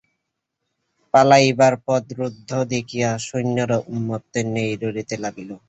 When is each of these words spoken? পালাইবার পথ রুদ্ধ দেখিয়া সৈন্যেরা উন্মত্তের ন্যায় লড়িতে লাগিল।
পালাইবার 1.13 1.73
পথ 1.85 2.03
রুদ্ধ 2.19 2.49
দেখিয়া 2.73 3.09
সৈন্যেরা 3.27 3.77
উন্মত্তের 3.89 4.45
ন্যায় 4.53 4.75
লড়িতে 4.81 5.15
লাগিল। 5.23 5.51